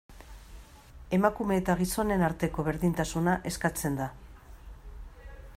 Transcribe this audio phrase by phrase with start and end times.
[1.17, 4.09] Emakume eta gizonen arteko berdintasuna eskatzen da.